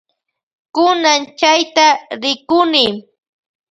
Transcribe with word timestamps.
Kunan 0.75 1.21
chayta 1.39 1.85
rikuni. 2.21 2.85